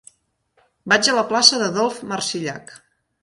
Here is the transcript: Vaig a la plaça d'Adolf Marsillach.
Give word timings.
Vaig 0.93 1.09
a 1.11 1.15
la 1.17 1.25
plaça 1.33 1.59
d'Adolf 1.63 2.01
Marsillach. 2.13 2.73